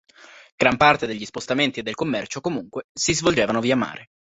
[0.55, 4.07] Gran parte degli spostamenti e del commercio, comunque, si svolgevano via mare.